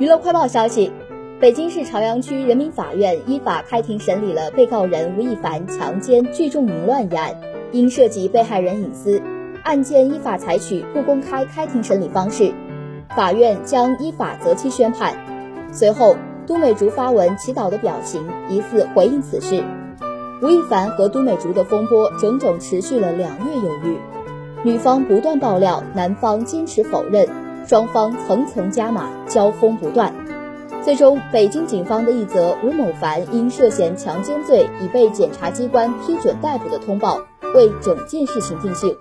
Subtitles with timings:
[0.00, 0.90] 娱乐快报消息，
[1.38, 7.38] 北京市朝阳区人民法院依法开庭审理了被告人吴亦凡强奸聚众淫乱一案。
[7.70, 9.20] 因涉及被害人隐私，
[9.62, 12.50] 案件依法采取不公开开庭审理方式，
[13.14, 15.14] 法院将依法择期宣判。
[15.70, 19.62] 随后，都美竹发文祈祷的表情，疑似回应此事。
[20.40, 23.98] 吴亦凡和都美竹的风波整整持续了两月有余，
[24.64, 27.28] 女方不断爆料，男方坚持否认。
[27.66, 30.12] 双方层层加码，交锋不断。
[30.82, 37.18] 最终，北京警方的一则吴某凡因涉嫌强奸罪已被检察机关批准逮捕的通报，
[37.54, 38.96] 为整件事情定性。